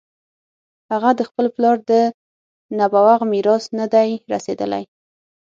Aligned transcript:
هغه 0.91 1.09
د 1.19 1.21
خپل 1.29 1.45
پلار 1.55 1.77
د 1.89 1.91
نبوغ 2.79 3.19
میراث 3.31 3.63
نه 3.79 3.85
دی 3.93 4.09
رسېدلی. 4.33 4.83